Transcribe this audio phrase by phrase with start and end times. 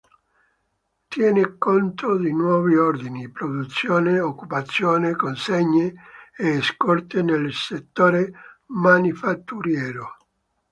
[1.09, 5.93] Tiene conto di nuovi ordini, produzione, occupazione, consegne
[6.35, 8.33] e scorte nel settore
[8.69, 10.17] manifatturiero.